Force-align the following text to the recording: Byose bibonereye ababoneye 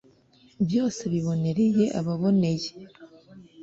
Byose 0.65 1.01
bibonereye 1.13 1.85
ababoneye 1.99 2.69